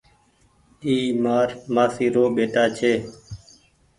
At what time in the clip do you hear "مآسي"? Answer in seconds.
1.73-2.05